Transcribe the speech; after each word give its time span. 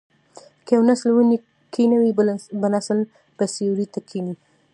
که 0.65 0.71
یو 0.75 0.83
نسل 0.89 1.09
ونې 1.13 1.37
کینوي 1.73 2.11
بل 2.61 2.65
نسل 2.75 2.99
به 3.37 3.45
یې 3.47 3.51
سیوري 3.55 3.85
ته 3.93 3.99
کیني. 4.09 4.35